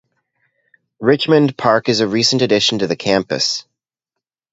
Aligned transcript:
Richmond 0.99 1.55
Park 1.59 1.87
is 1.87 1.99
a 1.99 2.07
recent 2.07 2.41
addition 2.41 2.79
to 2.79 2.87
the 2.87 2.95
campus. 2.95 3.65